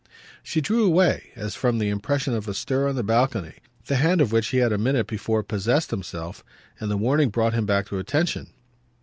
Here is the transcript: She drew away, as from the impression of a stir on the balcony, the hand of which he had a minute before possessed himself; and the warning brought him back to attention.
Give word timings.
She 0.41 0.61
drew 0.61 0.83
away, 0.83 1.29
as 1.35 1.53
from 1.53 1.77
the 1.77 1.89
impression 1.89 2.33
of 2.33 2.47
a 2.47 2.55
stir 2.55 2.89
on 2.89 2.95
the 2.95 3.03
balcony, 3.03 3.57
the 3.85 3.97
hand 3.97 4.19
of 4.19 4.31
which 4.31 4.47
he 4.47 4.57
had 4.57 4.73
a 4.73 4.77
minute 4.79 5.05
before 5.05 5.43
possessed 5.43 5.91
himself; 5.91 6.43
and 6.79 6.89
the 6.89 6.97
warning 6.97 7.29
brought 7.29 7.53
him 7.53 7.67
back 7.67 7.85
to 7.89 7.99
attention. 7.99 8.47